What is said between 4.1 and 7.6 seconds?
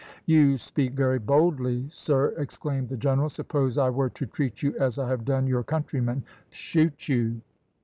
treat you as I have done your countrymen shoot you."